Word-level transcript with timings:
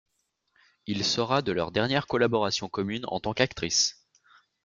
Il 0.87 1.05
sera 1.05 1.43
de 1.43 1.51
leur 1.51 1.71
dernière 1.71 2.07
collaboration 2.07 2.67
commune 2.69 3.05
en 3.05 3.19
tant 3.19 3.33
qu'actrices. 3.35 4.07